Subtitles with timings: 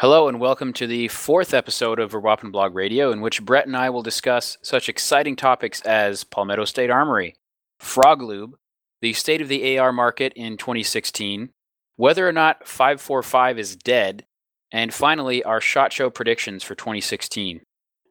[0.00, 3.74] Hello and welcome to the fourth episode of Vuurwapen Blog Radio, in which Brett and
[3.74, 7.34] I will discuss such exciting topics as Palmetto State Armory,
[7.80, 8.58] Frog Lube,
[9.00, 11.48] the state of the AR market in 2016,
[11.96, 14.26] whether or not 545 is dead,
[14.70, 17.62] and finally our SHOT Show predictions for 2016.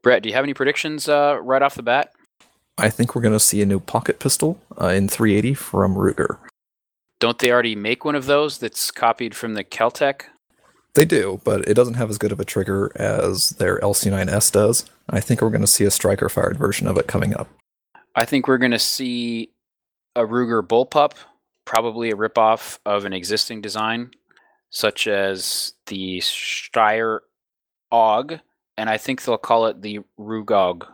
[0.02, 2.14] Brett, do you have any predictions uh, right off the bat?
[2.80, 6.40] I think we're going to see a new pocket pistol uh, in 380 from Ruger.
[7.20, 10.24] Don't they already make one of those that's copied from the Keltec?
[10.96, 14.86] They do, but it doesn't have as good of a trigger as their LC9S does.
[15.10, 17.50] I think we're going to see a striker fired version of it coming up.
[18.16, 19.50] I think we're going to see
[20.16, 21.12] a Ruger bullpup,
[21.66, 24.12] probably a ripoff of an existing design,
[24.70, 27.20] such as the Steyr
[27.92, 28.40] AUG,
[28.78, 30.88] and I think they'll call it the Rugog.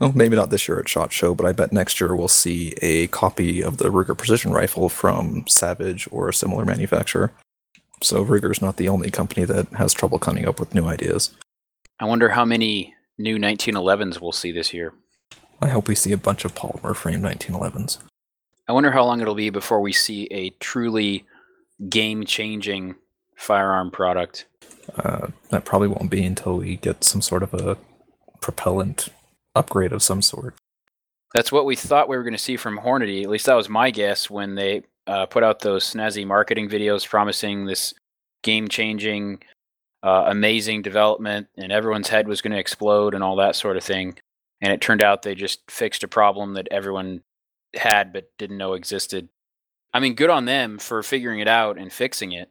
[0.00, 2.74] Well, maybe not this year at SHOT Show, but I bet next year we'll see
[2.82, 7.32] a copy of the Ruger precision rifle from Savage or a similar manufacturer.
[8.02, 11.30] So Ruger's not the only company that has trouble coming up with new ideas.
[11.98, 14.94] I wonder how many new 1911s we'll see this year.
[15.60, 17.98] I hope we see a bunch of polymer frame 1911s.
[18.66, 21.26] I wonder how long it'll be before we see a truly
[21.88, 22.94] game changing
[23.36, 24.46] firearm product.
[24.96, 27.76] Uh, that probably won't be until we get some sort of a
[28.40, 29.08] propellant
[29.54, 30.54] upgrade of some sort.
[31.34, 33.22] That's what we thought we were going to see from Hornady.
[33.22, 37.08] At least that was my guess when they uh, put out those snazzy marketing videos
[37.08, 37.94] promising this
[38.42, 39.42] game changing,
[40.02, 43.84] uh, amazing development, and everyone's head was going to explode and all that sort of
[43.84, 44.18] thing.
[44.60, 47.22] And it turned out they just fixed a problem that everyone
[47.74, 49.28] had but didn't know existed.
[49.92, 52.50] I mean, good on them for figuring it out and fixing it.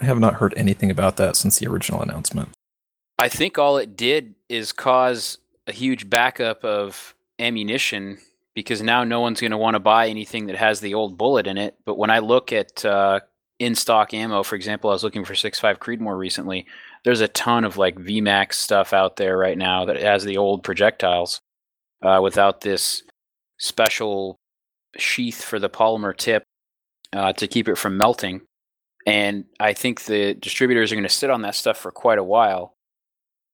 [0.00, 2.50] I have not heard anything about that since the original announcement.
[3.18, 8.18] I think all it did is cause a huge backup of ammunition
[8.54, 11.46] because now no one's going to want to buy anything that has the old bullet
[11.46, 11.76] in it.
[11.84, 13.20] But when I look at uh,
[13.58, 16.66] in stock ammo, for example, I was looking for 6.5 Creedmoor recently.
[17.04, 20.62] There's a ton of like VMAX stuff out there right now that has the old
[20.64, 21.40] projectiles
[22.02, 23.02] uh, without this
[23.58, 24.36] special
[24.96, 26.44] sheath for the polymer tip
[27.12, 28.42] uh, to keep it from melting.
[29.06, 32.24] And I think the distributors are going to sit on that stuff for quite a
[32.24, 32.74] while.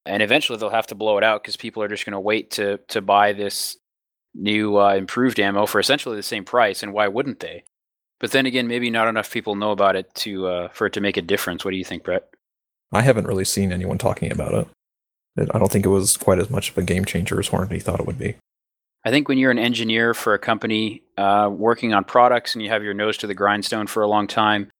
[0.05, 2.51] And eventually they'll have to blow it out because people are just going to wait
[2.53, 3.77] to to buy this
[4.35, 7.65] new uh, improved ammo for essentially the same price, and why wouldn't they?
[8.21, 11.01] But then again, maybe not enough people know about it to uh, for it to
[11.01, 11.65] make a difference.
[11.65, 12.29] What do you think, Brett?
[12.93, 14.69] I haven't really seen anyone talking about it.
[15.53, 18.01] I don't think it was quite as much of a game changer as Hornady thought
[18.01, 18.37] it would be.
[19.05, 22.71] I think when you're an engineer for a company uh, working on products and you
[22.71, 24.71] have your nose to the grindstone for a long time,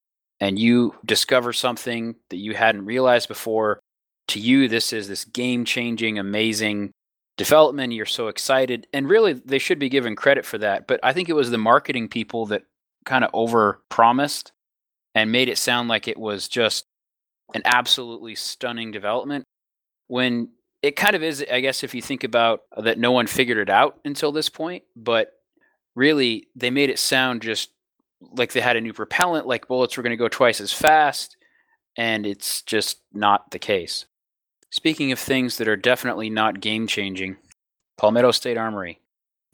[0.41, 3.81] and you discover something that you hadn't realized before,
[4.29, 6.91] to you this is this game changing, amazing
[7.39, 7.95] development.
[7.95, 8.87] You're so excited.
[8.93, 10.87] And really, they should be given credit for that.
[10.87, 12.65] But I think it was the marketing people that
[13.07, 14.53] kind of over promised
[15.15, 16.85] and made it sound like it was just
[17.55, 19.45] an absolutely stunning development
[20.09, 20.51] when
[20.83, 23.71] it kind of is i guess if you think about that no one figured it
[23.71, 25.33] out until this point but
[25.95, 27.71] really they made it sound just
[28.33, 31.37] like they had a new propellant like bullets were going to go twice as fast
[31.97, 34.05] and it's just not the case
[34.71, 37.37] Speaking of things that are definitely not game changing,
[37.97, 39.01] Palmetto State Armory.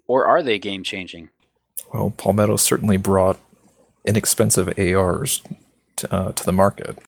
[0.06, 1.30] Or are they game changing?
[1.92, 3.38] Well, Palmetto certainly brought
[4.04, 5.42] inexpensive ARs
[5.96, 6.98] to, uh, to the market.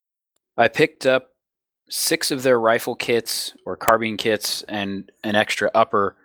[0.57, 1.31] I picked up
[1.89, 6.15] six of their rifle kits or carbine kits and an extra upper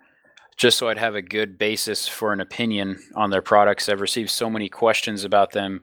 [0.57, 3.89] just so I'd have a good basis for an opinion on their products.
[3.89, 5.81] I've received so many questions about them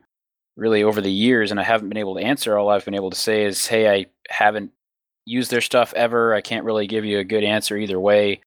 [0.56, 2.56] really over the years, and I haven't been able to answer.
[2.56, 4.71] All I've been able to say is, hey, I haven't
[5.31, 6.35] used their stuff ever.
[6.35, 8.41] I can't really give you a good answer either way,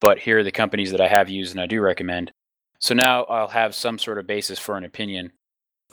[0.00, 2.32] but here are the companies that I have used and I do recommend.
[2.78, 5.32] So now I'll have some sort of basis for an opinion.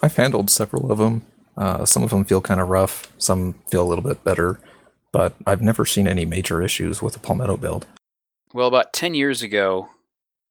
[0.01, 1.23] I've handled several of them.
[1.57, 4.59] Uh, some of them feel kind of rough, some feel a little bit better,
[5.11, 7.85] but I've never seen any major issues with the Palmetto build.
[8.53, 9.89] Well, about 10 years ago,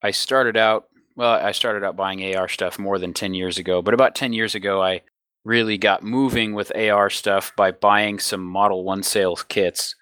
[0.03, 3.81] I started out, well, I started out buying AR stuff more than 10 years ago,
[3.81, 5.03] but about 10 years ago, I
[5.47, 9.95] really got moving with AR stuff by buying some Model 1 sales kits.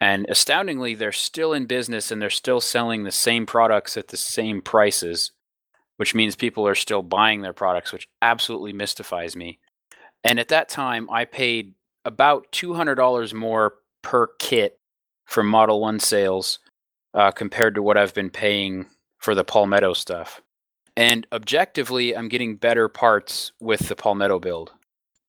[0.00, 4.16] And astoundingly, they're still in business and they're still selling the same products at the
[4.16, 5.32] same prices,
[5.96, 9.58] which means people are still buying their products, which absolutely mystifies me.
[10.22, 11.74] And at that time, I paid
[12.04, 14.78] about $200 more per kit
[15.24, 16.60] for Model 1 sales
[17.12, 18.86] uh, compared to what I've been paying
[19.18, 20.40] for the Palmetto stuff.
[20.96, 24.72] And objectively, I'm getting better parts with the Palmetto build.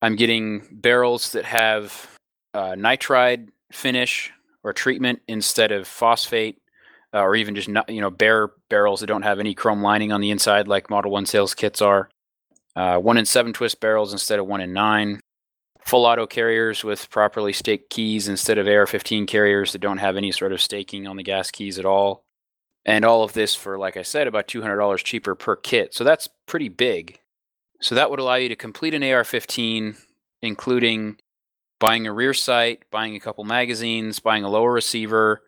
[0.02, 2.08] I'm getting barrels that have
[2.54, 4.32] uh, nitride finish
[4.64, 6.60] or treatment instead of phosphate,
[7.14, 10.12] uh, or even just not, you know bare barrels that don't have any chrome lining
[10.12, 12.10] on the inside, like Model One sales kits are.
[12.76, 15.20] Uh, one in seven twist barrels instead of one in nine.
[15.84, 20.32] full auto carriers with properly staked keys instead of AR-15 carriers that don't have any
[20.32, 22.24] sort of staking on the gas keys at all.
[22.86, 25.94] And all of this for, like I said, about $200 cheaper per kit.
[25.94, 27.20] So that's pretty big.
[27.80, 29.98] So that would allow you to complete an AR-15,
[30.42, 31.18] including
[31.80, 35.42] buying a rear sight, buying a couple magazines, buying a lower receiver,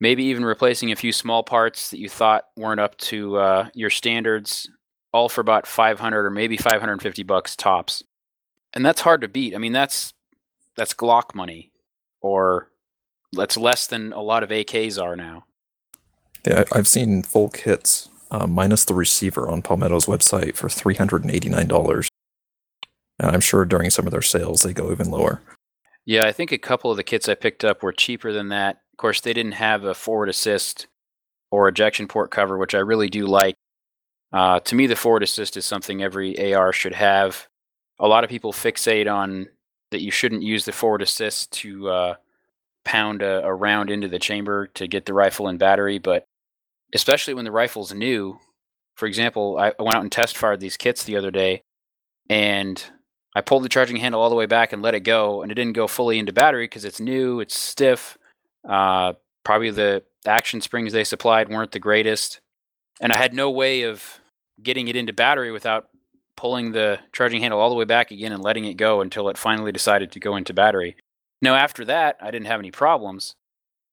[0.00, 3.90] maybe even replacing a few small parts that you thought weren't up to uh, your
[3.90, 4.68] standards,
[5.12, 8.02] all for about 500 or maybe 550 bucks tops
[8.72, 9.54] and that's hard to beat.
[9.54, 10.14] I mean, that's
[10.76, 11.72] that's Glock money,
[12.20, 12.70] or
[13.32, 15.44] that's less than a lot of AKs are now.
[16.46, 21.24] Yeah, I've seen full kits uh, minus the receiver on Palmetto's website for three hundred
[21.24, 22.08] and eighty nine dollars,
[23.18, 25.40] and I'm sure during some of their sales they go even lower.
[26.06, 28.80] Yeah, I think a couple of the kits I picked up were cheaper than that.
[28.92, 30.86] Of course, they didn't have a forward assist
[31.50, 33.54] or ejection port cover, which I really do like.
[34.32, 37.48] Uh, to me, the forward assist is something every AR should have
[38.00, 39.46] a lot of people fixate on
[39.90, 42.14] that you shouldn't use the forward assist to uh,
[42.84, 46.24] pound a, a, round into the chamber to get the rifle and battery, but
[46.94, 48.38] especially when the rifle's new.
[48.96, 51.62] For example, I went out and test fired these kits the other day,
[52.28, 52.82] and
[53.34, 55.54] I pulled the charging handle all the way back and let it go, and it
[55.54, 58.18] didn't go fully into battery because it's new, it's stiff.
[58.68, 59.14] Uh,
[59.44, 62.40] probably the action springs they supplied weren't the greatest,
[63.00, 64.20] and I had no way of
[64.62, 65.88] getting it into battery without
[66.36, 69.38] pulling the charging handle all the way back again and letting it go until it
[69.38, 70.96] finally decided to go into battery.
[71.42, 73.34] Now, after that, I didn't have any problems.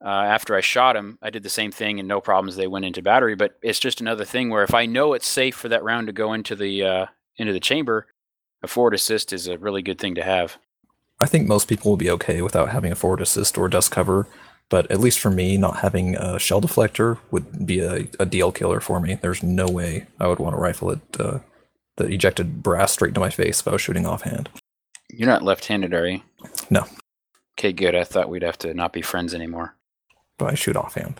[0.03, 2.55] Uh, after I shot them, I did the same thing and no problems.
[2.55, 5.55] They went into battery, but it's just another thing where if I know it's safe
[5.55, 7.05] for that round to go into the uh,
[7.37, 8.07] into the chamber,
[8.61, 10.57] a forward assist is a really good thing to have.
[11.19, 14.27] I think most people will be okay without having a forward assist or dust cover,
[14.69, 18.51] but at least for me, not having a shell deflector would be a, a deal
[18.51, 19.15] killer for me.
[19.15, 21.39] There's no way I would want to rifle it uh,
[21.95, 24.49] that ejected brass straight into my face if I was shooting offhand.
[25.09, 26.21] You're not left-handed, are you?
[26.69, 26.85] No.
[27.57, 27.95] Okay, good.
[27.95, 29.73] I thought we'd have to not be friends anymore.
[30.37, 31.19] But I shoot offhand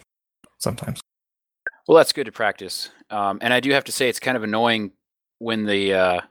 [0.58, 1.02] sometimes.
[1.88, 2.90] Well, that's good to practice.
[3.10, 4.92] Um, and I do have to say, it's kind of annoying
[5.40, 6.22] when the uh,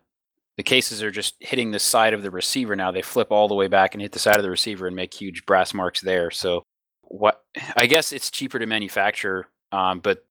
[0.56, 2.76] the cases are just hitting the side of the receiver.
[2.76, 4.96] Now they flip all the way back and hit the side of the receiver and
[4.96, 6.30] make huge brass marks there.
[6.30, 6.62] So,
[7.02, 7.42] what?
[7.76, 10.24] I guess it's cheaper to manufacture, um, but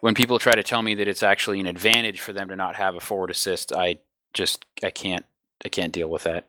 [0.00, 2.76] when people try to tell me that it's actually an advantage for them to not
[2.76, 3.98] have a forward assist, I
[4.32, 5.24] just I can't
[5.64, 6.48] I can't deal with that.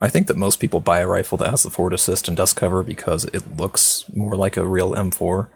[0.00, 2.56] I think that most people buy a rifle that has the forward assist and dust
[2.56, 5.48] cover because it looks more like a real M4,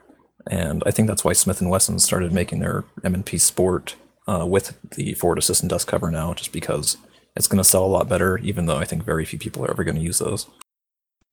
[0.47, 3.97] and I think that's why Smith and Wesson started making their M&P Sport
[4.27, 6.97] uh, with the forward assist and dust cover now, just because
[7.35, 8.39] it's going to sell a lot better.
[8.39, 10.47] Even though I think very few people are ever going to use those.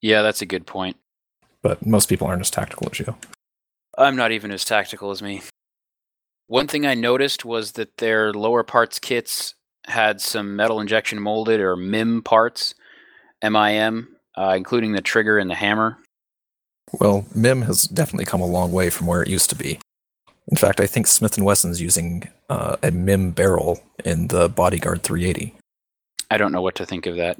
[0.02, 0.98] Yeah, that's a good point.
[1.62, 3.16] But most people aren't as tactical as you.
[3.98, 5.42] I'm not even as tactical as me.
[6.48, 9.56] One thing I noticed was that their lower parts kits
[9.86, 12.74] had some metal injection molded or MIM parts,
[13.44, 15.98] MIM, uh, including the trigger and the hammer.
[17.00, 19.80] Well, MIM has definitely come a long way from where it used to be.
[20.48, 25.04] In fact, I think Smith & Wesson's using uh, a MIM barrel in the Bodyguard
[25.04, 25.56] 380.
[26.30, 27.38] I don't know what to think of that.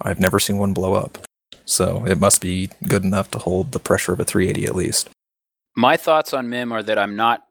[0.00, 1.18] I've never seen one blow up,
[1.64, 5.10] so it must be good enough to hold the pressure of a 380 at least.
[5.76, 7.44] My thoughts on MIM are that I'm not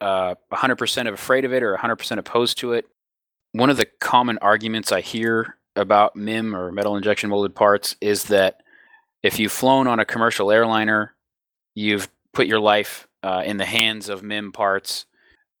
[0.00, 2.86] uh, 100% afraid of it or 100% opposed to it.
[3.52, 8.24] One of the common arguments I hear about MIM or metal injection molded parts is
[8.24, 8.62] that
[9.22, 11.14] if you've flown on a commercial airliner,
[11.74, 15.06] you've put your life uh, in the hands of MIM parts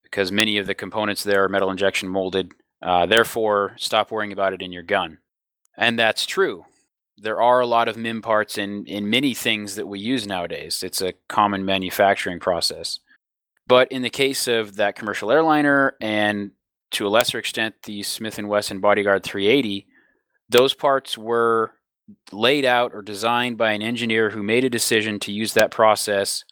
[0.02, 2.52] because many of the components there are metal injection molded.
[2.80, 5.18] Uh, therefore, stop worrying about it in your gun.
[5.76, 6.64] And that's true.
[7.16, 10.82] There are a lot of MIM parts in, in many things that we use nowadays.
[10.82, 13.00] It's a common manufacturing process.
[13.66, 16.52] But in the case of that commercial airliner and
[16.92, 19.87] to a lesser extent the Smith & Wesson Bodyguard 380,
[20.48, 21.72] those parts were
[22.32, 26.44] laid out or designed by an engineer who made a decision to use that process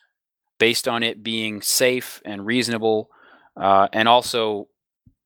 [0.59, 3.11] based on it being safe and reasonable
[3.57, 4.69] uh, and also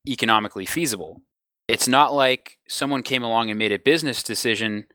[0.09, 1.21] economically feasible.
[1.69, 4.87] It's not like someone came along and made a business decision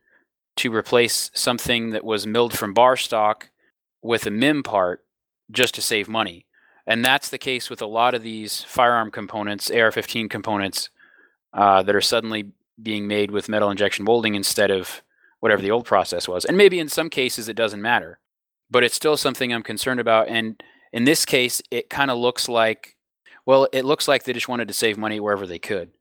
[0.58, 3.50] to replace something that was milled from bar stock
[4.02, 5.04] with a MIM part
[5.52, 6.46] just to save money.
[6.88, 10.90] And that's the case with a lot of these firearm components, AR 15 components,
[11.54, 12.52] uh, that are suddenly
[12.82, 15.02] being made with metal injection molding instead of
[15.40, 16.46] whatever the old process was.
[16.46, 18.20] And maybe in some cases it doesn't matter,
[18.70, 20.28] but it's still something I'm concerned about.
[20.28, 22.96] And in this case, it kind of looks like,
[23.46, 25.92] well, it looks like they just wanted to save money wherever they could.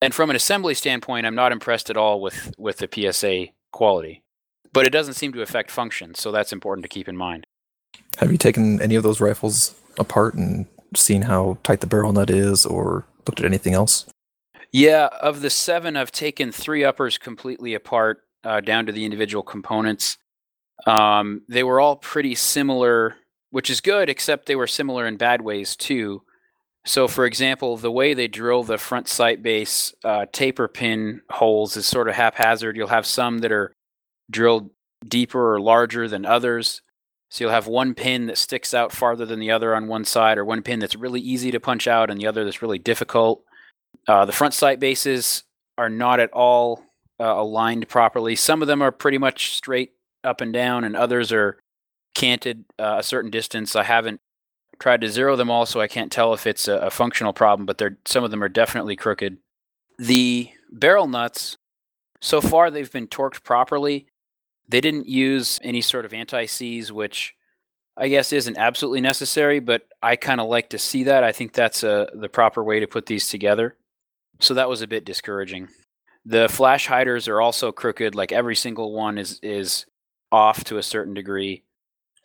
[0.00, 4.22] And from an assembly standpoint, I'm not impressed at all with, with the PSA quality,
[4.72, 6.14] but it doesn't seem to affect function.
[6.14, 7.46] So that's important to keep in mind.
[8.18, 12.30] Have you taken any of those rifles apart and seen how tight the barrel nut
[12.30, 14.06] is or looked at anything else?
[14.72, 19.42] Yeah, of the seven, I've taken three uppers completely apart uh, down to the individual
[19.42, 20.16] components.
[20.86, 23.16] Um, they were all pretty similar,
[23.50, 26.22] which is good, except they were similar in bad ways too.
[26.86, 31.76] So, for example, the way they drill the front sight base uh, taper pin holes
[31.76, 32.76] is sort of haphazard.
[32.76, 33.72] You'll have some that are
[34.30, 34.70] drilled
[35.06, 36.80] deeper or larger than others.
[37.28, 40.38] So you'll have one pin that sticks out farther than the other on one side,
[40.38, 43.44] or one pin that's really easy to punch out and the other that's really difficult.
[44.06, 45.44] Uh, the front sight bases
[45.78, 46.84] are not at all
[47.20, 48.36] uh, aligned properly.
[48.36, 49.92] Some of them are pretty much straight
[50.24, 51.58] up and down, and others are
[52.14, 53.76] canted uh, a certain distance.
[53.76, 54.20] I haven't
[54.78, 57.66] tried to zero them all, so I can't tell if it's a, a functional problem,
[57.66, 59.38] but some of them are definitely crooked.
[59.98, 61.56] The barrel nuts,
[62.20, 64.06] so far, they've been torqued properly.
[64.68, 67.34] They didn't use any sort of anti seize, which
[67.96, 71.24] I guess isn't absolutely necessary, but I kind of like to see that.
[71.24, 73.76] I think that's a, the proper way to put these together.
[74.42, 75.68] So that was a bit discouraging.
[76.24, 79.86] The flash hiders are also crooked, like every single one is is
[80.32, 81.62] off to a certain degree.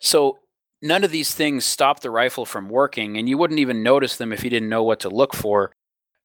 [0.00, 0.38] So
[0.82, 4.32] none of these things stop the rifle from working, and you wouldn't even notice them
[4.32, 5.72] if you didn't know what to look for.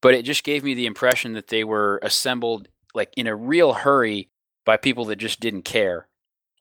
[0.02, 3.74] But it just gave me the impression that they were assembled like in a real
[3.74, 4.30] hurry
[4.66, 6.08] by people that just didn't care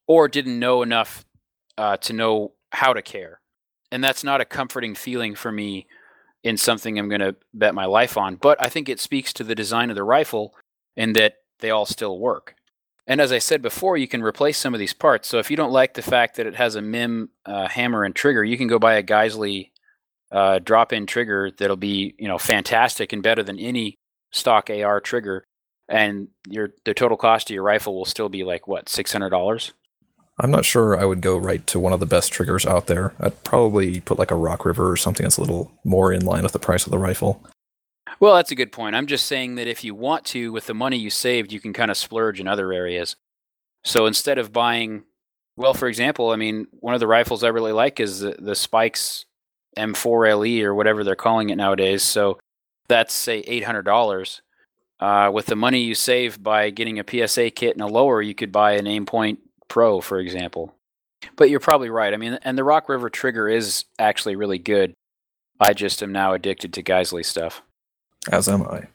[0.06, 1.24] or didn't know enough
[1.78, 3.40] uh, to know how to care.
[3.90, 5.86] And that's not a comforting feeling for me
[6.42, 8.36] in something I'm going to bet my life on.
[8.36, 10.54] But I think it speaks to the design of the rifle
[10.96, 12.54] and that they all still work.
[13.06, 15.28] And as I said before, you can replace some of these parts.
[15.28, 18.14] So if you don't like the fact that it has a MIM uh, hammer and
[18.14, 19.70] trigger, you can go buy a Geissele
[20.32, 23.98] uh, drop-in trigger that'll be you know fantastic and better than any
[24.30, 25.44] stock AR trigger,
[25.88, 29.30] and your the total cost of your rifle will still be like what six hundred
[29.30, 29.72] dollars.
[30.38, 33.14] I'm not sure I would go right to one of the best triggers out there.
[33.20, 36.42] I'd probably put like a Rock River or something that's a little more in line
[36.42, 37.44] with the price of the rifle.
[38.18, 38.94] Well, that's a good point.
[38.94, 41.72] I'm just saying that if you want to, with the money you saved, you can
[41.72, 43.16] kind of splurge in other areas.
[43.84, 45.04] So instead of buying,
[45.56, 48.54] well, for example, I mean, one of the rifles I really like is the, the
[48.54, 49.26] Spikes
[49.76, 52.02] M4 LE or whatever they're calling it nowadays.
[52.02, 52.38] So
[52.88, 54.40] that's say $800.
[55.00, 58.34] Uh, with the money you save by getting a PSA kit and a lower, you
[58.34, 59.38] could buy an Aimpoint
[59.72, 60.74] Pro, for example.
[61.34, 62.12] But you're probably right.
[62.12, 64.92] I mean, and the Rock River trigger is actually really good.
[65.58, 67.62] I just am now addicted to Geissele stuff.
[68.30, 68.88] As am I.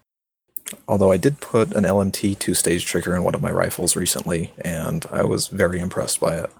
[0.87, 4.53] Although I did put an LMT two stage trigger in one of my rifles recently,
[4.63, 6.51] and I was very impressed by it.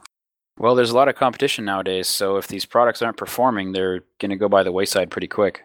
[0.58, 4.32] Well, there's a lot of competition nowadays, so if these products aren't performing, they're going
[4.32, 5.62] to go by the wayside pretty quick.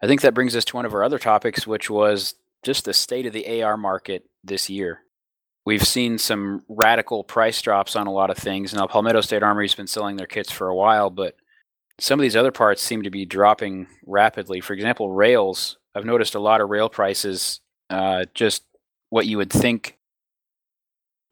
[0.00, 2.94] I think that brings us to one of our other topics, which was just the
[2.94, 5.00] state of the AR market this year.
[5.70, 8.74] We've seen some radical price drops on a lot of things.
[8.74, 11.36] Now, Palmetto State Armory's been selling their kits for a while, but
[12.00, 14.60] some of these other parts seem to be dropping rapidly.
[14.60, 15.78] For example, rails.
[15.94, 18.64] I've noticed a lot of rail prices, uh, just
[19.10, 19.96] what you would think.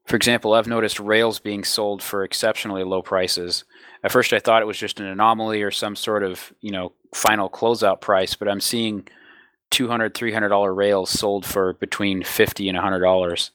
[0.06, 3.64] For example, I've noticed rails being sold for exceptionally low prices.
[4.04, 6.92] At first, I thought it was just an anomaly or some sort of, you know,
[7.12, 9.08] final closeout price, but I'm seeing
[9.72, 13.50] 200 $300 rails sold for between 50 and $100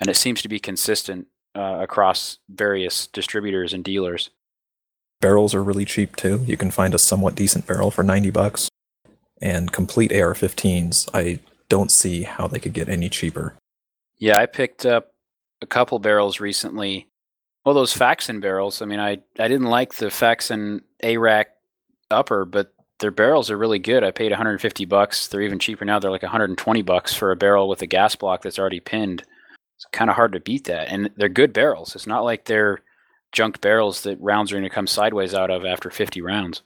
[0.00, 4.30] and it seems to be consistent uh, across various distributors and dealers.
[5.20, 6.42] Barrels are really cheap too.
[6.46, 8.68] You can find a somewhat decent barrel for 90 bucks.
[9.40, 13.54] And complete AR-15s, I don't see how they could get any cheaper.
[14.18, 15.12] Yeah, I picked up
[15.62, 17.08] a couple barrels recently.
[17.64, 18.82] Well, those Faxon barrels.
[18.82, 21.46] I mean, I I didn't like the Faxon ARAK
[22.10, 24.02] upper, but their barrels are really good.
[24.02, 25.28] I paid 150 bucks.
[25.28, 25.98] They're even cheaper now.
[25.98, 29.22] They're like 120 bucks for a barrel with a gas block that's already pinned
[29.78, 30.88] it's kind of hard to beat that.
[30.88, 31.94] And they're good barrels.
[31.94, 32.80] It's not like they're
[33.30, 36.62] junk barrels that rounds are going to come sideways out of after 50 rounds.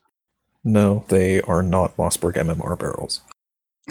[0.64, 3.20] No, they are not Mossberg MMR barrels.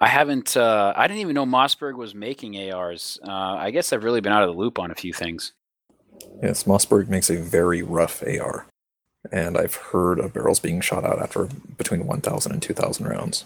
[0.00, 0.54] I haven't.
[0.54, 3.18] Uh, I didn't even know Mossberg was making ARs.
[3.26, 5.52] Uh, I guess I've really been out of the loop on a few things.
[6.42, 8.66] Yes, Mossberg makes a very rough AR,
[9.32, 13.44] and I've heard of barrels being shot out after between 1,000 and 2,000 rounds.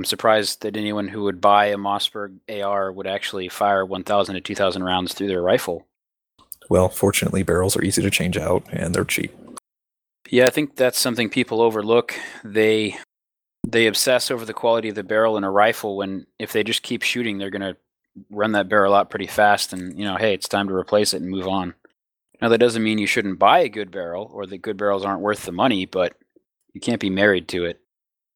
[0.00, 4.40] I'm surprised that anyone who would buy a Mossberg AR would actually fire 1,000 to
[4.40, 5.86] 2,000 rounds through their rifle.
[6.70, 9.30] Well, fortunately, barrels are easy to change out and they're cheap.
[10.30, 12.14] Yeah, I think that's something people overlook.
[12.42, 12.96] They
[13.68, 16.82] they obsess over the quality of the barrel in a rifle when if they just
[16.82, 17.76] keep shooting, they're going to
[18.30, 21.20] run that barrel out pretty fast and, you know, hey, it's time to replace it
[21.20, 21.74] and move on.
[22.40, 25.20] Now that doesn't mean you shouldn't buy a good barrel or that good barrels aren't
[25.20, 26.16] worth the money, but
[26.72, 27.82] you can't be married to it.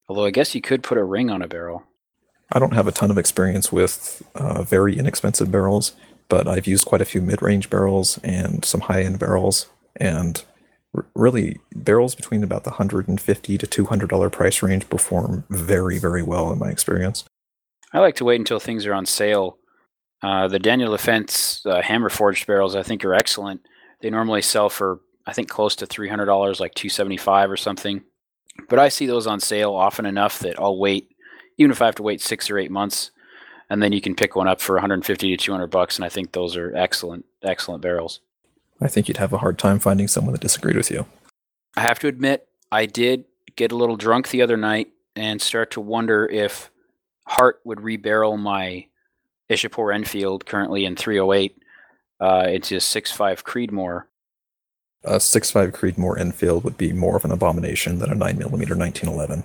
[0.07, 1.83] Although I guess you could put a ring on a barrel.
[2.51, 5.93] I don't have a ton of experience with uh, very inexpensive barrels,
[6.29, 10.43] but I've used quite a few mid-range barrels and some high-end barrels, and
[10.95, 16.21] r- really barrels between about the 150 to 200 dollar price range perform very, very
[16.21, 17.23] well in my experience.
[17.93, 19.57] I like to wait until things are on sale.
[20.21, 23.61] Uh, the Daniel Defense uh, hammer forged barrels, I think, are excellent.
[24.01, 27.49] They normally sell for, I think, close to three hundred dollars, like two seventy five
[27.49, 28.03] or something.
[28.69, 31.11] But I see those on sale often enough that I'll wait,
[31.57, 33.11] even if I have to wait six or eight months,
[33.69, 35.67] and then you can pick one up for one hundred and fifty to two hundred
[35.67, 35.97] bucks.
[35.97, 38.21] And I think those are excellent, excellent barrels.
[38.81, 41.05] I think you'd have a hard time finding someone that disagreed with you.
[41.77, 45.71] I have to admit, I did get a little drunk the other night and start
[45.71, 46.69] to wonder if
[47.25, 48.87] Hart would rebarrel my
[49.49, 51.57] Ishapore Enfield, currently in 308,
[52.19, 54.03] uh, into 6.5 Creedmoor.
[55.05, 59.43] A 6.5 Creedmoor Enfield would be more of an abomination than a 9mm 1911.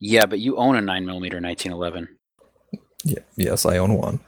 [0.00, 2.08] Yeah, but you own a 9mm 1911.
[3.04, 4.20] Yeah, yes, I own one.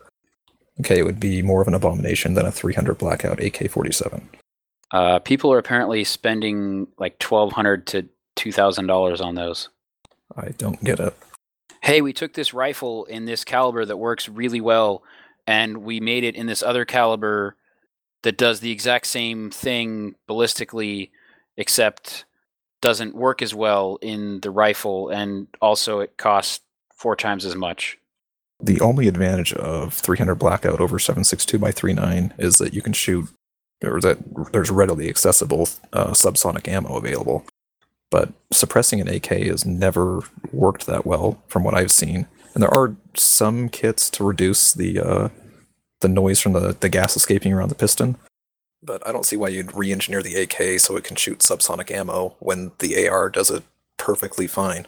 [0.81, 4.29] Okay, it would be more of an abomination than a 300 Blackout AK 47.
[4.91, 9.69] Uh, people are apparently spending like 1,200 to $2,000 on those.
[10.37, 11.17] I don't get it.
[11.83, 15.03] Hey, we took this rifle in this caliber that works really well,
[15.47, 17.57] and we made it in this other caliber
[18.27, 21.11] that does the exact same thing ballistically,
[21.57, 22.25] except
[22.83, 26.59] doesn't work as well in the rifle, and also it costs
[26.93, 27.99] four times as much.
[28.61, 33.29] The only advantage of 300 Blackout over 7.62 by 39 is that you can shoot,
[33.85, 34.19] or that
[34.53, 37.47] there's readily accessible uh, subsonic ammo available
[38.11, 40.21] but suppressing an AK has never
[40.53, 42.29] worked that well from what I've seen.
[42.55, 45.29] And there are some kits to reduce the uh,
[46.01, 48.17] the noise from the, the gas escaping around the piston,
[48.83, 52.35] but I don't see why you'd re-engineer the AK so it can shoot subsonic ammo
[52.39, 53.63] when the AR does it
[53.97, 54.87] perfectly fine.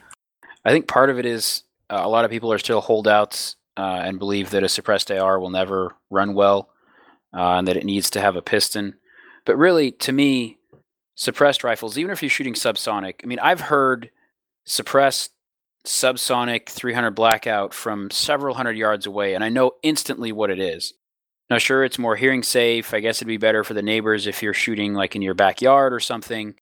[0.64, 4.00] I think part of it is uh, a lot of people are still holdouts uh,
[4.04, 6.68] and believe that a suppressed AR will never run well
[7.34, 8.94] uh, and that it needs to have a piston.
[9.44, 10.58] But really, to me,
[11.14, 14.10] suppressed rifles, even if you're shooting subsonic, I mean, I've heard
[14.64, 15.32] suppressed
[15.84, 20.94] subsonic 300 blackout from several hundred yards away, and I know instantly what it is.
[21.50, 22.92] Now, sure, it's more hearing safe.
[22.92, 25.92] I guess it'd be better for the neighbors if you're shooting like in your backyard
[25.92, 26.54] or something.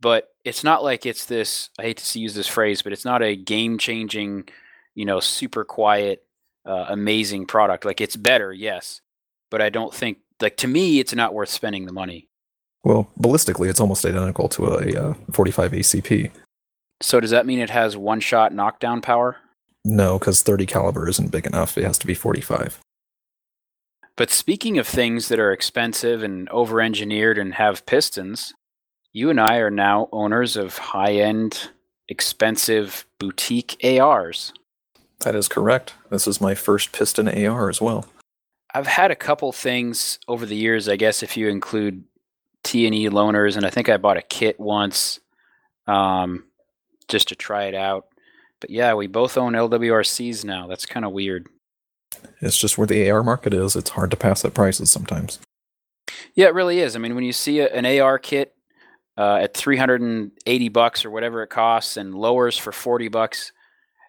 [0.00, 3.22] But it's not like it's this, I hate to use this phrase, but it's not
[3.22, 4.48] a game changing,
[4.94, 6.24] you know, super quiet,
[6.66, 7.84] uh, amazing product.
[7.84, 9.00] Like it's better, yes.
[9.50, 12.28] But I don't think, like to me, it's not worth spending the money.
[12.82, 16.30] Well, ballistically, it's almost identical to a uh, 45 ACP.
[17.00, 19.36] So does that mean it has one-shot knockdown power?
[19.84, 21.76] No, because 30 caliber isn't big enough.
[21.76, 22.80] It has to be 45.
[24.16, 28.54] But speaking of things that are expensive and over-engineered and have pistons,
[29.12, 31.70] you and I are now owners of high-end,
[32.08, 34.52] expensive boutique ARs.
[35.20, 35.94] That is correct.
[36.10, 38.06] This is my first piston AR as well.
[38.72, 42.04] I've had a couple things over the years, I guess if you include
[42.62, 45.20] T and E loaners, and I think I bought a kit once,
[45.86, 46.44] um,
[47.08, 48.06] just to try it out.
[48.60, 50.66] But yeah, we both own LWRCs now.
[50.66, 51.48] That's kind of weird.
[52.40, 53.76] It's just where the AR market is.
[53.76, 55.40] It's hard to pass at prices sometimes.
[56.34, 56.96] Yeah, it really is.
[56.96, 58.54] I mean, when you see a, an AR kit
[59.16, 63.52] uh, at 380 bucks or whatever it costs, and lowers for 40 bucks,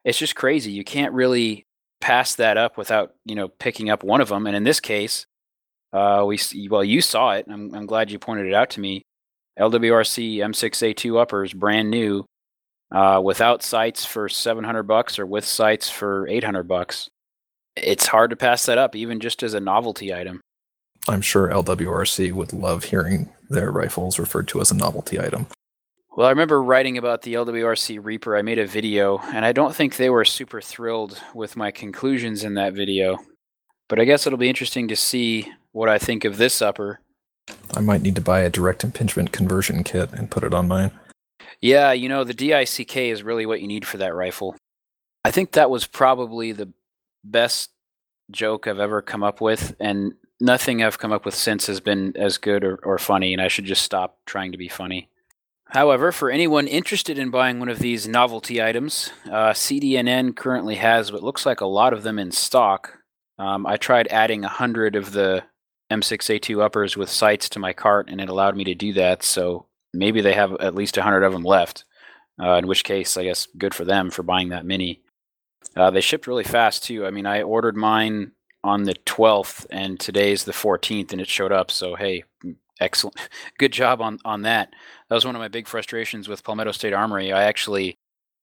[0.03, 0.71] it's just crazy.
[0.71, 1.65] You can't really
[2.01, 4.47] pass that up without you know picking up one of them.
[4.47, 5.25] And in this case,
[5.93, 7.45] uh, we well, you saw it.
[7.49, 9.01] I'm, I'm glad you pointed it out to me.
[9.59, 12.25] LWRC M6A2 uppers, brand new,
[12.91, 17.09] uh, without sights for 700 bucks or with sights for 800 bucks.
[17.75, 20.41] It's hard to pass that up, even just as a novelty item.
[21.07, 25.47] I'm sure LWRC would love hearing their rifles referred to as a novelty item.
[26.15, 28.37] Well, I remember writing about the LWRC Reaper.
[28.37, 32.43] I made a video, and I don't think they were super thrilled with my conclusions
[32.45, 33.17] in that video.
[33.89, 37.01] But I guess it'll be interesting to see what I think of this upper.
[37.75, 40.91] I might need to buy a direct impingement conversion kit and put it on mine.
[41.61, 44.55] Yeah, you know, the DICK is really what you need for that rifle.
[45.23, 46.71] I think that was probably the
[47.23, 47.71] best
[48.31, 52.15] joke I've ever come up with, and nothing I've come up with since has been
[52.15, 55.09] as good or, or funny, and I should just stop trying to be funny.
[55.69, 61.11] However, for anyone interested in buying one of these novelty items, uh, CDNN currently has
[61.11, 62.99] what looks like a lot of them in stock.
[63.39, 65.43] Um, I tried adding a hundred of the
[65.91, 69.23] M6A2 uppers with sights to my cart, and it allowed me to do that.
[69.23, 71.85] So maybe they have at least 100 of them left,
[72.41, 75.01] uh, in which case, I guess, good for them for buying that many.
[75.75, 77.05] Uh, they shipped really fast, too.
[77.05, 78.31] I mean, I ordered mine
[78.63, 81.71] on the 12th, and today's the 14th, and it showed up.
[81.71, 82.23] So, hey,
[82.79, 83.17] excellent.
[83.57, 84.69] Good job on, on that.
[85.09, 87.31] That was one of my big frustrations with Palmetto State Armory.
[87.31, 87.97] I actually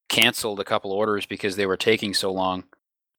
[0.08, 2.64] canceled a couple orders because they were taking so long.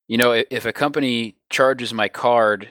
[0.07, 2.69] You know, if a company charges my card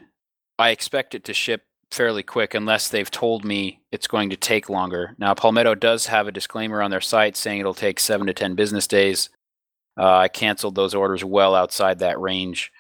[0.58, 4.70] I expect it to ship fairly quick unless they've told me it's going to take
[4.70, 5.14] longer.
[5.18, 8.54] Now, Palmetto does have a disclaimer on their site saying it'll take seven to 10
[8.54, 9.28] business days.
[9.98, 12.72] Uh, I canceled those orders well outside that range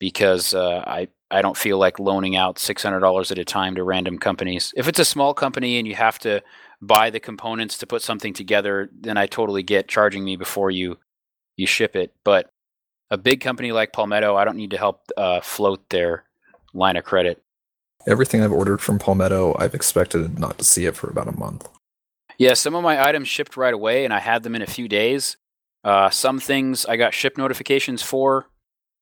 [0.00, 4.18] because uh, I, I don't feel like loaning out $600 at a time to random
[4.18, 4.74] companies.
[4.76, 6.42] If it's a small company and you have to
[6.82, 10.98] buy the components to put something together, then I totally get charging me before you
[11.56, 12.12] you ship it.
[12.22, 12.50] But
[13.10, 16.24] a big company like Palmetto, I don't need to help uh, float their
[16.74, 17.42] line of credit.
[18.06, 21.68] Everything I've ordered from Palmetto, I've expected not to see it for about a month.
[22.38, 24.88] Yeah, some of my items shipped right away, and I had them in a few
[24.88, 25.36] days.
[25.82, 28.46] Uh, some things I got ship notifications for,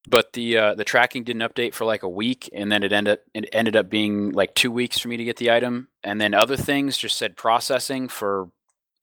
[0.09, 3.19] but the uh, the tracking didn't update for like a week, and then it ended
[3.33, 6.35] it ended up being like two weeks for me to get the item, and then
[6.35, 8.51] other things just said processing for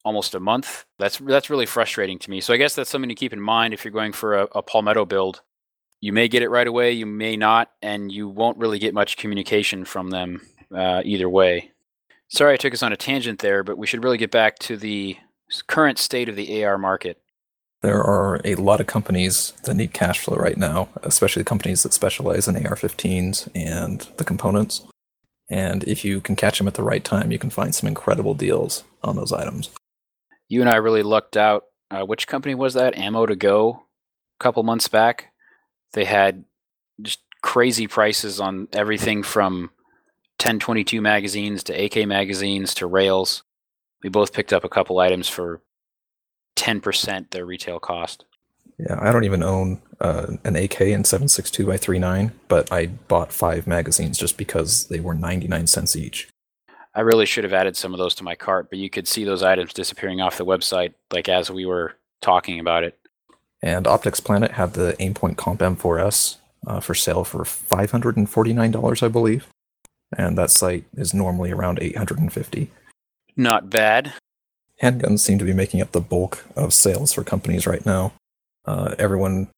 [0.04, 0.84] almost a month.
[0.98, 2.40] That's that's really frustrating to me.
[2.40, 4.62] So I guess that's something to keep in mind if you're going for a, a
[4.62, 5.42] Palmetto build.
[6.02, 9.16] You may get it right away, you may not, and you won't really get much
[9.16, 10.40] communication from them
[10.74, 11.70] uh, either way.
[12.26, 14.76] Sorry, I took us on a tangent there, but we should really get back to
[14.76, 15.16] the
[15.68, 17.22] current state of the AR market.
[17.82, 21.92] There are a lot of companies that need cash flow right now, especially companies that
[21.92, 24.82] specialize in AR 15s and the components.
[25.48, 28.34] And if you can catch them at the right time, you can find some incredible
[28.34, 29.70] deals on those items.
[30.48, 31.64] You and I really lucked out.
[31.92, 32.98] Uh, which company was that?
[32.98, 33.84] Ammo to Go,
[34.40, 35.31] a couple months back.
[35.92, 36.44] They had
[37.00, 39.70] just crazy prices on everything from
[40.38, 43.42] 1022 magazines to AK magazines to rails.
[44.02, 45.60] We both picked up a couple items for
[46.56, 48.24] 10% their retail cost.
[48.78, 53.32] Yeah, I don't even own uh, an AK in 762 by 39, but I bought
[53.32, 56.28] five magazines just because they were 99 cents each.
[56.94, 59.24] I really should have added some of those to my cart, but you could see
[59.24, 62.98] those items disappearing off the website like as we were talking about it.
[63.62, 69.46] And Optics Planet had the Aimpoint Comp M4S uh, for sale for $549, I believe
[70.16, 72.70] and that site is normally around 850.
[73.36, 74.12] Not bad.
[74.82, 78.12] Handguns seem to be making up the bulk of sales for companies right now.
[78.64, 79.48] Uh, everyone,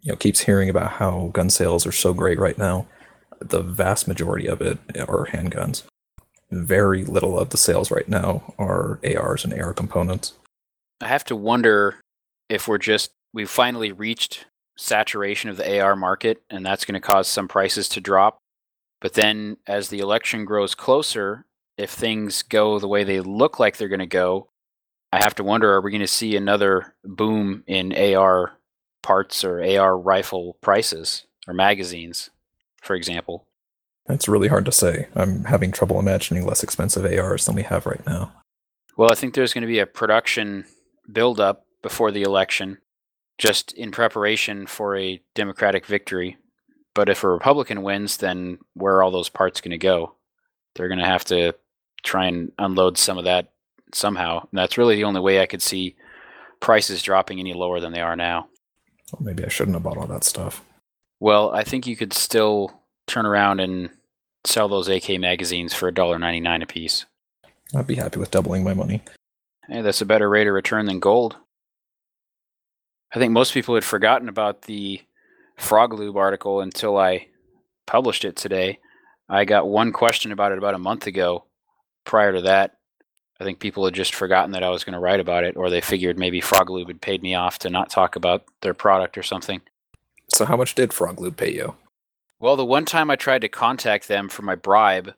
[0.00, 2.86] you know, keeps hearing about how gun sales are so great right now.
[3.40, 5.82] The vast majority of it are handguns.
[6.50, 10.34] Very little of the sales right now are ARs and AR components.
[11.00, 12.00] I have to wonder
[12.48, 17.06] if we're just we've finally reached saturation of the AR market, and that's going to
[17.06, 18.40] cause some prices to drop
[19.00, 23.76] but then as the election grows closer, if things go the way they look like
[23.76, 24.50] they're going to go,
[25.12, 28.52] I have to wonder are we going to see another boom in AR
[29.02, 32.30] parts or AR rifle prices or magazines,
[32.82, 33.46] for example?
[34.06, 35.08] That's really hard to say.
[35.14, 38.32] I'm having trouble imagining less expensive ARs than we have right now.
[38.96, 40.66] Well, I think there's going to be a production
[41.10, 42.78] buildup before the election,
[43.40, 46.36] just in preparation for a Democratic victory.
[46.94, 50.14] But if a Republican wins, then where are all those parts going to go?
[50.74, 51.54] They're going to have to
[52.02, 53.50] try and unload some of that
[53.94, 54.40] somehow.
[54.40, 55.96] And that's really the only way I could see
[56.60, 58.48] prices dropping any lower than they are now.
[59.10, 60.62] Well, maybe I shouldn't have bought all that stuff.
[61.18, 63.88] Well, I think you could still turn around and
[64.44, 67.06] sell those AK magazines for $1.99 a piece.
[67.74, 69.02] I'd be happy with doubling my money.
[69.66, 71.38] Hey, that's a better rate of return than gold.
[73.12, 75.00] I think most people had forgotten about the
[75.56, 77.26] Frog Lube article until I
[77.86, 78.78] published it today.
[79.28, 81.44] I got one question about it about a month ago.
[82.04, 82.76] Prior to that,
[83.40, 85.70] I think people had just forgotten that I was going to write about it, or
[85.70, 89.18] they figured maybe Frog Lube had paid me off to not talk about their product
[89.18, 89.60] or something.
[90.28, 91.74] So, how much did Frog Lube pay you?
[92.38, 95.14] Well, the one time I tried to contact them for my bribe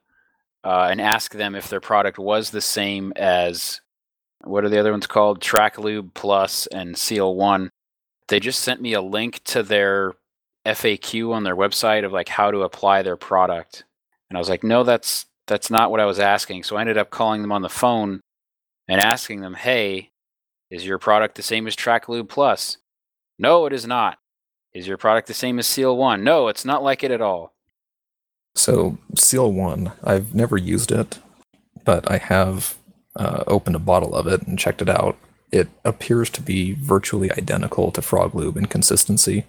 [0.64, 3.80] uh, and ask them if their product was the same as
[4.44, 5.40] what are the other ones called?
[5.40, 7.70] Track Lube Plus and Seal One.
[8.32, 10.14] They just sent me a link to their
[10.64, 13.84] FAQ on their website of like how to apply their product.
[14.30, 16.62] And I was like, no, that's that's not what I was asking.
[16.62, 18.22] So I ended up calling them on the phone
[18.88, 20.12] and asking them, hey,
[20.70, 22.78] is your product the same as TrackLube Plus?
[23.38, 24.16] No, it is not.
[24.72, 26.24] Is your product the same as Seal One?
[26.24, 27.52] No, it's not like it at all.
[28.54, 31.18] So Seal One, I've never used it,
[31.84, 32.76] but I have
[33.14, 35.18] uh, opened a bottle of it and checked it out.
[35.52, 39.44] It appears to be virtually identical to Frog Lube in consistency.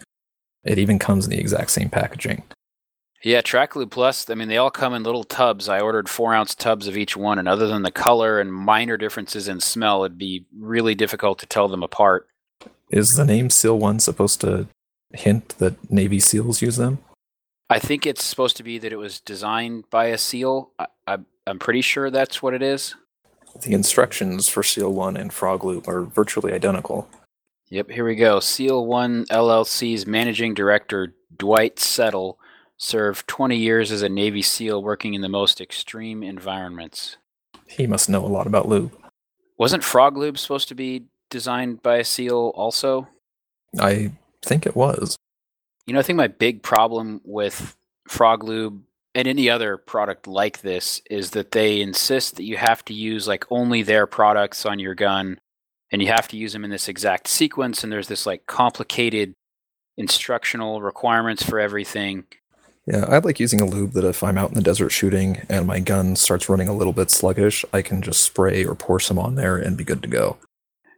[0.64, 2.44] It even comes in the exact same packaging.
[3.24, 5.70] Yeah, Track Lube Plus, I mean, they all come in little tubs.
[5.70, 8.98] I ordered four ounce tubs of each one, and other than the color and minor
[8.98, 12.28] differences in smell, it'd be really difficult to tell them apart.
[12.90, 14.68] Is the name Seal 1 supposed to
[15.14, 17.00] hint that Navy SEALs use them?
[17.70, 20.72] I think it's supposed to be that it was designed by a SEAL.
[20.78, 22.94] I, I, I'm pretty sure that's what it is.
[23.62, 27.08] The instructions for Seal 1 and Frog Lube are virtually identical.
[27.70, 28.40] Yep, here we go.
[28.40, 32.40] Seal One LLC's managing director, Dwight Settle,
[32.78, 37.18] served 20 years as a Navy SEAL working in the most extreme environments.
[37.68, 38.92] He must know a lot about lube.
[39.58, 43.08] Wasn't Frog Lube supposed to be designed by a SEAL also?
[43.80, 44.12] I
[44.44, 45.16] think it was.
[45.86, 47.76] You know, I think my big problem with
[48.08, 48.84] Frog Lube
[49.16, 53.28] and any other product like this is that they insist that you have to use
[53.28, 55.40] like only their products on your gun
[55.92, 59.34] and you have to use them in this exact sequence and there's this like complicated
[59.98, 62.26] instructional requirements for everything
[62.88, 65.68] Yeah, I like using a lube that if I'm out in the desert shooting and
[65.68, 69.18] my gun starts running a little bit sluggish, I can just spray or pour some
[69.18, 70.38] on there and be good to go.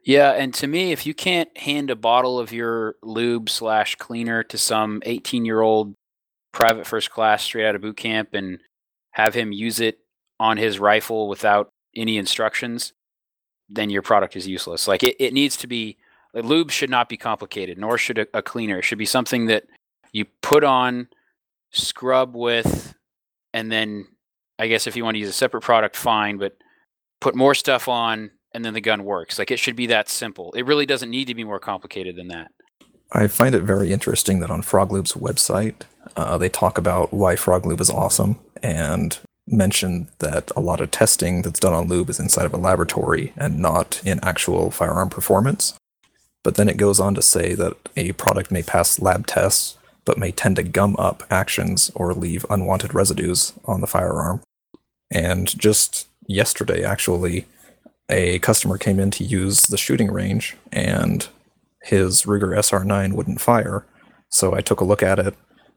[0.06, 4.44] yeah and to me if you can't hand a bottle of your lube slash cleaner
[4.44, 5.94] to some 18 year old
[6.56, 8.60] private first class straight out of boot camp and
[9.12, 10.00] have him use it
[10.40, 12.94] on his rifle without any instructions
[13.70, 14.88] then your product is useless.
[14.88, 15.98] Like it, it needs to be
[16.34, 18.80] like lube should not be complicated nor should a, a cleaner.
[18.80, 19.66] It should be something that
[20.12, 21.08] you put on
[21.72, 22.96] scrub with
[23.54, 24.08] and then
[24.58, 26.56] i guess if you want to use a separate product fine but
[27.20, 29.38] put more stuff on and then the gun works.
[29.38, 30.54] Like it should be that simple.
[30.54, 32.52] It really doesn't need to be more complicated than that
[33.12, 35.84] I find it very interesting that on Frog Lube's website,
[36.16, 40.92] uh, they talk about why Frog Lube is awesome and mention that a lot of
[40.92, 45.10] testing that's done on lube is inside of a laboratory and not in actual firearm
[45.10, 45.76] performance.
[46.44, 50.18] But then it goes on to say that a product may pass lab tests, but
[50.18, 54.42] may tend to gum up actions or leave unwanted residues on the firearm.
[55.12, 57.46] And just yesterday, actually,
[58.10, 61.28] a customer came in to use the shooting range and
[61.86, 63.86] his Ruger SR9 wouldn't fire.
[64.30, 65.36] So I took a look at it,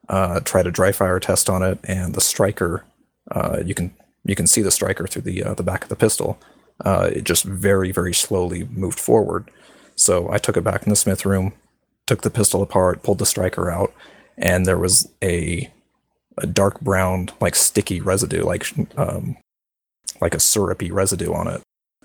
[0.09, 2.85] uh, tried a dry fire test on it, and the striker,
[3.31, 3.95] uh, you can
[4.25, 6.39] you can see the striker through the uh, the back of the pistol.
[6.85, 9.51] Uh, it just very very slowly moved forward.
[9.97, 11.53] So I took it back in the smith room,
[12.07, 13.93] took the pistol apart, pulled the striker out,
[14.39, 15.71] and there was a
[16.39, 18.67] a dark brown like sticky residue, like
[18.97, 19.37] um,
[20.23, 21.61] like a syrupy residue on it.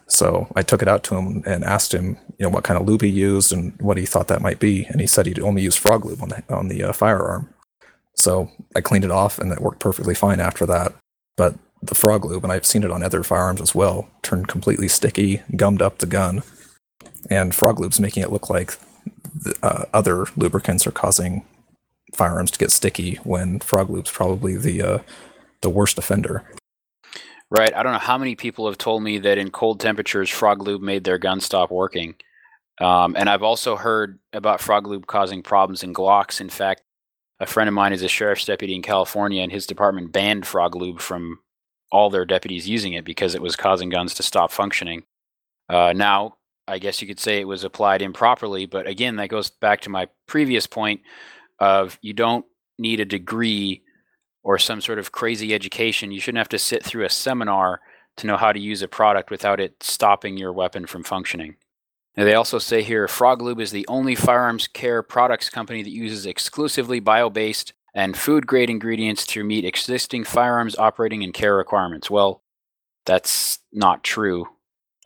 [0.08, 2.88] So I took it out to him and asked him, you know, what kind of
[2.88, 5.62] lube he used and what he thought that might be, and he said he'd only
[5.62, 7.54] used frog lube on the on the uh, firearm.
[8.16, 10.94] So I cleaned it off, and it worked perfectly fine after that.
[11.36, 14.88] But the frog lube, and I've seen it on other firearms as well, turned completely
[14.88, 16.44] sticky, gummed up the gun,
[17.30, 18.78] and frog lube's making it look like
[19.36, 21.46] the, uh, other lubricants are causing
[22.14, 25.00] firearms to get sticky when frog lube's probably the uh,
[25.62, 26.44] the worst offender.
[27.56, 27.72] Right.
[27.76, 30.82] I don't know how many people have told me that in cold temperatures, frog lube
[30.82, 32.16] made their gun stop working.
[32.82, 36.42] Um, and I've also heard about frog lube causing problems in Glocks.
[36.42, 36.82] In fact,
[37.40, 40.76] a friend of mine is a sheriff's deputy in California, and his department banned frog
[40.76, 41.42] lube from
[41.92, 45.04] all their deputies using it because it was causing guns to stop functioning.
[45.70, 46.38] Uh, now,
[46.68, 49.92] I guess you could say it was applied improperly, but again, that goes back to
[49.92, 51.02] my previous point
[51.60, 52.46] of you don't
[52.80, 53.84] need a degree
[54.44, 56.12] or some sort of crazy education.
[56.12, 57.82] You shouldn't have to sit through a seminar
[58.18, 61.56] to know how to use a product without it stopping your weapon from functioning.
[62.16, 65.90] Now, they also say here Frog Lube is the only firearms care products company that
[65.90, 71.56] uses exclusively bio based and food grade ingredients to meet existing firearms operating and care
[71.56, 72.12] requirements.
[72.12, 72.44] Well,
[73.06, 74.48] that's not true.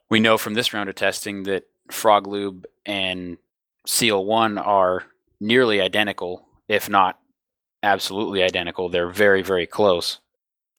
[0.10, 3.38] We know from this round of testing that Frog Lube and
[3.86, 5.04] Seal 1 are
[5.40, 7.20] nearly identical, if not
[7.88, 8.90] absolutely identical.
[8.90, 10.20] They're very, very close.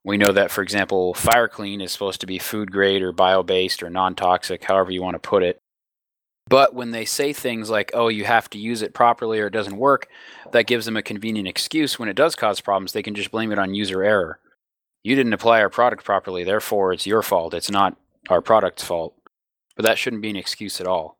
[0.05, 3.43] We know that, for example, Fire Clean is supposed to be food grade or bio
[3.43, 5.61] based or non toxic, however you want to put it.
[6.49, 9.53] But when they say things like, oh, you have to use it properly or it
[9.53, 10.09] doesn't work,
[10.53, 11.99] that gives them a convenient excuse.
[11.99, 14.39] When it does cause problems, they can just blame it on user error.
[15.03, 17.53] You didn't apply our product properly, therefore it's your fault.
[17.53, 17.97] It's not
[18.31, 19.15] our product's fault.
[19.77, 21.19] But that shouldn't be an excuse at all.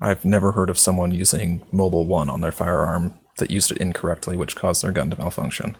[0.00, 4.36] I've never heard of someone using Mobil One on their firearm that used it incorrectly,
[4.36, 5.76] which caused their gun to malfunction.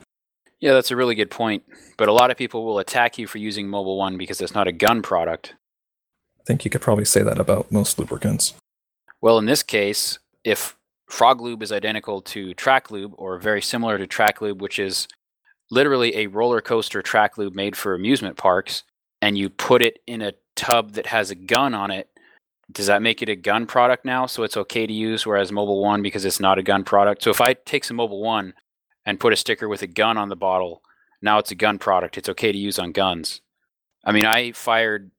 [0.60, 1.62] Yeah, that's a really good point.
[1.96, 4.66] But a lot of people will attack you for using Mobil One because it's not
[4.66, 5.54] a gun product.
[6.40, 8.54] I think you could probably say that about most lubricants.
[9.20, 10.76] Well, in this case, if
[11.08, 15.08] Frog Lube is identical to Track Lube or very similar to Track Lube, which is
[15.70, 18.84] literally a roller coaster track lube made for amusement parks,
[19.20, 22.08] and you put it in a tub that has a gun on it,
[22.70, 24.26] does that make it a gun product now?
[24.26, 27.22] So it's okay to use, whereas Mobil One, because it's not a gun product.
[27.22, 28.54] So if I take some Mobil One
[29.06, 30.82] and put a sticker with a gun on the bottle,
[31.22, 32.18] now it's a gun product.
[32.18, 33.40] It's okay to use on guns.
[34.04, 35.10] I mean, I fired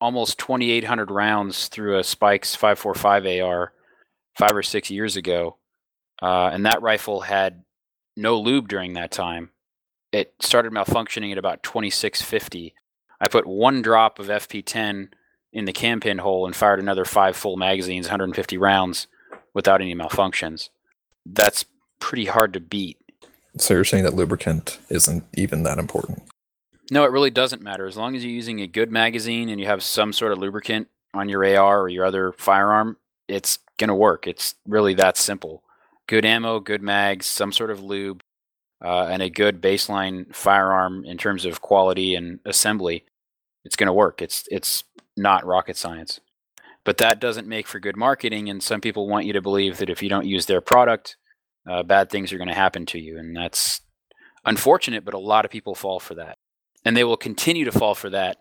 [0.00, 3.72] almost 2,800 rounds through a Spikes 545 AR
[4.36, 5.56] five or six years ago,
[6.22, 7.64] uh, and that rifle had
[8.16, 9.50] no lube during that time.
[10.12, 12.74] It started malfunctioning at about 2650.
[13.20, 15.08] I put one drop of FP10
[15.52, 19.06] in the cam pin hole and fired another five full magazines, 150 rounds,
[19.54, 20.68] without any malfunctions.
[21.26, 21.64] That's
[22.00, 22.98] pretty hard to beat.
[23.56, 26.22] So you're saying that lubricant isn't even that important?
[26.90, 27.86] No, it really doesn't matter.
[27.86, 30.88] As long as you're using a good magazine and you have some sort of lubricant
[31.12, 34.26] on your AR or your other firearm, it's going to work.
[34.26, 35.62] It's really that simple.
[36.06, 38.22] Good ammo, good mags, some sort of lube.
[38.84, 43.04] uh, and a good baseline firearm in terms of quality and assembly,
[43.64, 44.22] it's going to work.
[44.22, 44.84] It's it's
[45.18, 46.20] not rocket science.
[46.84, 49.90] But that doesn't make for good marketing, and some people want you to believe that
[49.90, 51.16] if you don't use their product,
[51.68, 53.82] uh, bad things are going to happen to you, and that's
[54.44, 55.04] unfortunate.
[55.04, 56.38] But a lot of people fall for that,
[56.84, 58.38] and they will continue to fall for that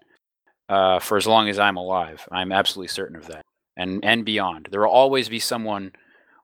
[0.70, 2.28] uh, for as long as I'm alive.
[2.32, 3.42] I'm absolutely certain of that,
[3.76, 4.70] and and beyond.
[4.72, 5.92] There will always be someone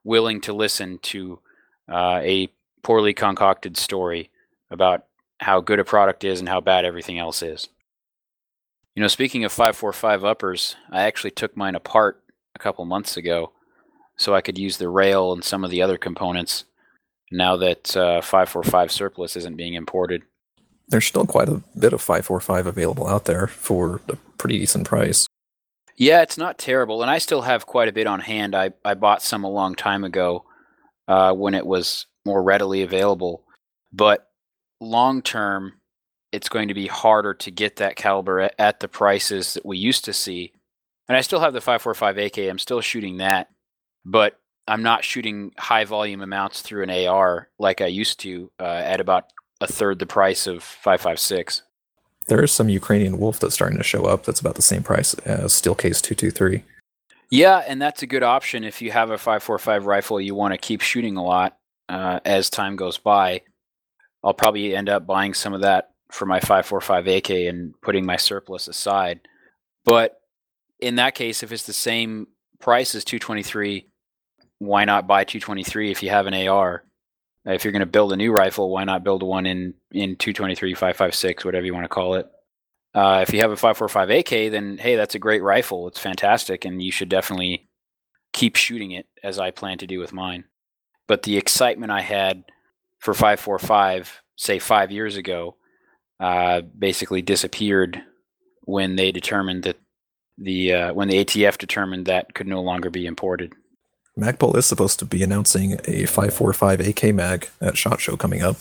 [0.04, 1.40] willing to listen to
[1.90, 2.50] uh, a
[2.82, 4.30] poorly concocted story
[4.70, 5.06] about
[5.40, 7.70] how good a product is and how bad everything else is.
[8.96, 12.24] You know, speaking of 545 uppers, I actually took mine apart
[12.56, 13.52] a couple months ago
[14.18, 16.66] so I could use the rail and some of the other components
[17.32, 20.22] now that uh, 545 surplus isn't being imported.
[20.88, 25.26] There's still quite a bit of 545 available out there for a pretty decent price.
[25.96, 28.56] Yeah, it's not terrible, and I still have quite a bit on hand.
[28.56, 30.46] I, I bought some a long time ago
[31.08, 33.44] uh, when it was more readily available,
[33.92, 34.28] but
[34.80, 35.74] long term,
[36.34, 39.78] it's going to be harder to get that caliber at, at the prices that we
[39.78, 40.52] used to see.
[41.08, 42.38] And I still have the 545 AK.
[42.50, 43.50] I'm still shooting that,
[44.04, 48.64] but I'm not shooting high volume amounts through an AR like I used to uh,
[48.64, 49.26] at about
[49.62, 51.62] a third the price of 556.
[52.28, 55.14] There is some Ukrainian Wolf that's starting to show up that's about the same price
[55.26, 56.64] as Steelcase 223.
[57.30, 60.58] Yeah, and that's a good option if you have a 545 rifle you want to
[60.58, 61.58] keep shooting a lot
[61.90, 63.42] uh, as time goes by.
[64.24, 68.18] I'll probably end up buying some of that for my 545 AK and putting my
[68.18, 69.22] surplus aside.
[69.84, 70.22] But
[70.80, 72.28] in that case, if it's the same
[72.60, 73.88] price as 223,
[74.60, 76.84] why not buy 223 if you have an AR?
[77.46, 80.76] If you're going to build a new rifle, why not build one in in 223,
[80.76, 82.28] 556, whatever you want to call it?
[82.94, 85.88] Uh, if you have a 545 AK, then hey, that's a great rifle.
[85.88, 87.68] It's fantastic, and you should definitely
[88.34, 90.46] keep shooting it as I plan to do with mine.
[91.08, 92.46] But the excitement I had
[93.00, 95.58] for 545, say five years ago,
[96.20, 98.02] uh, basically disappeared
[98.62, 99.78] when they determined that
[100.38, 103.54] the uh, when the ATF determined that could no longer be imported.
[104.20, 108.58] Magpul is supposed to be announcing a 545 AK mag at SHOT Show coming up,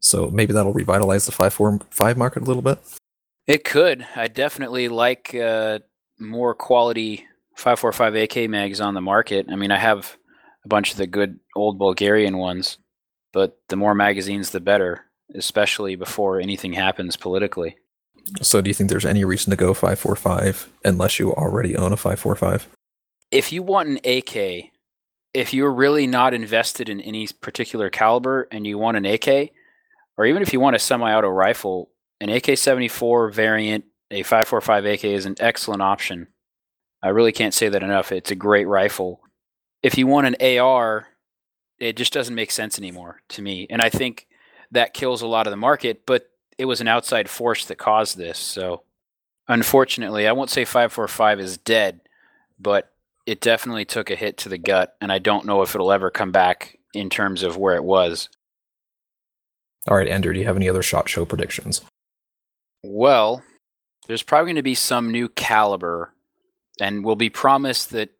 [0.00, 2.78] so maybe that'll revitalize the 545 market a little bit.
[3.46, 4.06] It could.
[4.14, 5.80] I definitely like uh,
[6.18, 9.46] more quality 545 AK mags on the market.
[9.50, 10.16] I mean, I have
[10.64, 12.78] a bunch of the good old Bulgarian ones,
[13.32, 17.76] but the more magazines, the better, especially before anything happens politically.
[18.42, 21.96] So, do you think there's any reason to go 545 unless you already own a
[21.96, 22.68] 545?
[23.30, 24.70] If you want an AK,
[25.34, 29.50] if you're really not invested in any particular caliber and you want an AK,
[30.16, 35.26] or even if you want a semi-auto rifle, an AK-74 variant, a 545 AK is
[35.26, 36.28] an excellent option.
[37.02, 38.10] I really can't say that enough.
[38.10, 39.20] It's a great rifle.
[39.82, 41.06] If you want an AR,
[41.78, 43.66] it just doesn't make sense anymore to me.
[43.70, 44.26] And I think
[44.70, 48.16] that kills a lot of the market, but it was an outside force that caused
[48.16, 48.38] this.
[48.38, 48.82] So
[49.46, 52.00] unfortunately, I won't say 545 is dead,
[52.58, 52.92] but
[53.26, 56.10] it definitely took a hit to the gut, and I don't know if it'll ever
[56.10, 58.28] come back in terms of where it was.
[59.86, 61.82] All right, Ender, do you have any other SHOT Show predictions?
[62.82, 63.42] Well,
[64.06, 66.14] there's probably going to be some new caliber,
[66.80, 68.10] and we'll be promised that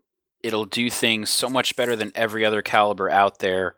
[0.43, 3.75] it'll do things so much better than every other caliber out there.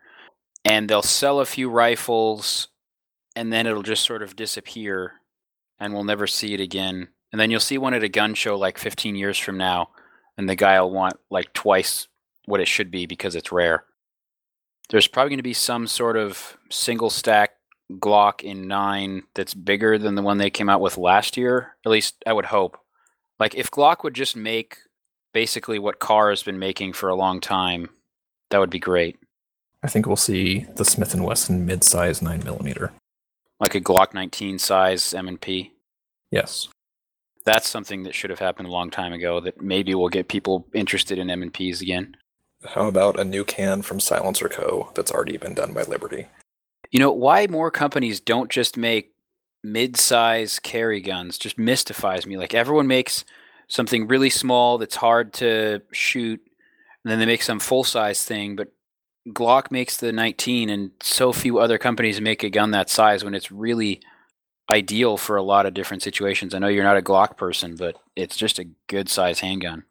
[0.64, 2.68] And they'll sell a few rifles,
[3.34, 5.14] and then it'll just sort of disappear,
[5.78, 7.08] and we'll never see it again.
[7.32, 9.90] And then you'll see one at a gun show like 15 years from now,
[10.36, 12.08] and the guy will want like twice
[12.44, 13.84] what it should be because it's rare.
[14.90, 17.52] There's probably going to be some sort of single stack
[17.92, 21.76] Glock in 9 that's bigger than the one they came out with last year.
[21.84, 22.78] At least I would hope.
[23.38, 24.78] Like if Glock would just make
[25.32, 27.90] basically what Kahr has been making for a long time,
[28.50, 29.16] that would be great.
[29.82, 32.90] I think we'll see the Smith and Wesson mid-size 9mm.
[33.58, 35.72] Like a Glock 19 size M&P.
[36.30, 36.68] Yes
[37.44, 40.66] that's something that should have happened a long time ago that maybe will get people
[40.74, 42.16] interested in M&Ps again.
[42.64, 44.90] How about a new can from Silencer Co.
[44.94, 46.26] that's already been done by Liberty?
[46.90, 49.12] You know, why more companies don't just make
[49.62, 52.36] mid-size carry guns just mystifies me.
[52.36, 53.24] Like everyone makes
[53.68, 56.40] something really small that's hard to shoot,
[57.04, 58.72] and then they make some full-size thing, but
[59.32, 63.34] Glock makes the 19 and so few other companies make a gun that size when
[63.34, 64.00] it's really
[64.70, 66.54] ideal for a lot of different situations.
[66.54, 69.84] I know you're not a Glock person, but it's just a good size handgun.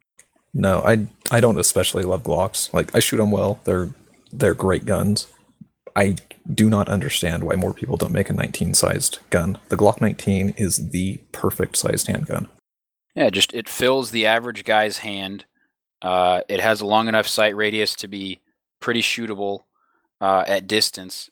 [0.52, 2.72] No, I I don't especially love Glocks.
[2.72, 3.60] Like I shoot them well.
[3.64, 3.90] They're
[4.32, 5.26] they're great guns.
[5.94, 6.16] I
[6.52, 9.58] do not understand why more people don't make a 19 sized gun.
[9.68, 12.48] The Glock 19 is the perfect sized handgun.
[13.14, 15.44] Yeah, just it fills the average guy's hand.
[16.02, 18.40] Uh, it has a long enough sight radius to be
[18.80, 19.64] pretty shootable
[20.20, 21.30] uh, at distance.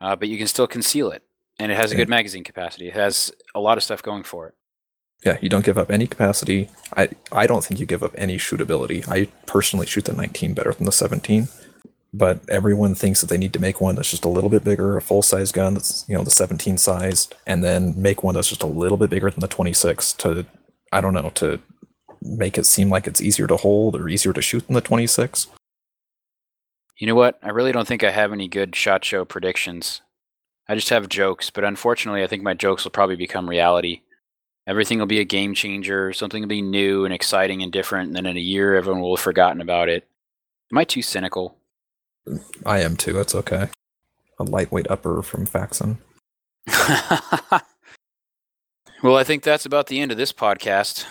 [0.00, 1.22] uh, but you can still conceal it,
[1.58, 2.88] and it has a good magazine capacity.
[2.88, 4.54] It has a lot of stuff going for it.
[5.24, 6.68] Yeah, you don't give up any capacity.
[6.96, 9.08] I I don't think you give up any shootability.
[9.08, 11.48] I personally shoot the 19 better than the 17,
[12.12, 14.96] but everyone thinks that they need to make one that's just a little bit bigger,
[14.96, 18.48] a full size gun that's you know the 17 size, and then make one that's
[18.50, 20.44] just a little bit bigger than the 26 to
[20.92, 21.60] I don't know to
[22.22, 25.46] make it seem like it's easier to hold or easier to shoot than the 26.
[26.98, 27.38] You know what?
[27.42, 30.00] I really don't think I have any good shot show predictions.
[30.68, 34.00] I just have jokes, but unfortunately, I think my jokes will probably become reality.
[34.66, 36.12] Everything will be a game changer.
[36.12, 38.08] Something will be new and exciting and different.
[38.08, 40.08] And then in a year, everyone will have forgotten about it.
[40.72, 41.56] Am I too cynical?
[42.64, 43.20] I am too.
[43.20, 43.68] It's okay.
[44.40, 45.98] A lightweight upper from Faxon.
[49.02, 51.06] well, I think that's about the end of this podcast.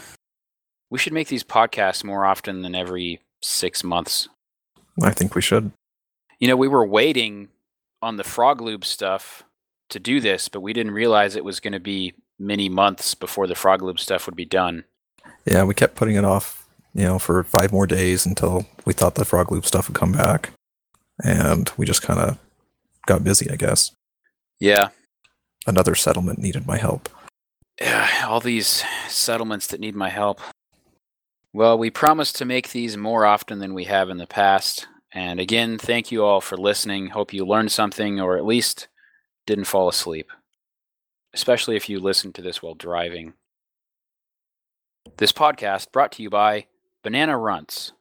[0.89, 4.27] We should make these podcasts more often than every six months.
[5.01, 5.71] I think we should.
[6.39, 7.49] You know, we were waiting
[8.01, 9.43] on the Frog Lube stuff
[9.89, 13.47] to do this, but we didn't realize it was going to be many months before
[13.47, 14.83] the Frog Lube stuff would be done.
[15.45, 19.15] Yeah, we kept putting it off, you know, for five more days until we thought
[19.15, 20.51] the Frog Lube stuff would come back.
[21.23, 22.37] And we just kind of
[23.05, 23.91] got busy, I guess.
[24.59, 24.89] Yeah.
[25.67, 27.09] Another settlement needed my help.
[27.79, 30.41] Yeah, all these settlements that need my help.
[31.55, 34.89] Well, we promise to make these more often than we have in the past.
[35.13, 37.07] And again, thank you all for listening.
[37.07, 38.89] Hope you learned something or at least
[39.47, 40.29] didn't fall asleep,
[41.33, 43.35] especially if you listened to this while driving.
[45.15, 46.65] This podcast brought to you by
[47.03, 47.93] Banana Runts,